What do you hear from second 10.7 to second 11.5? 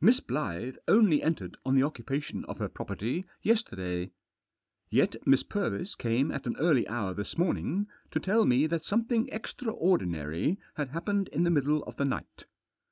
had happened in the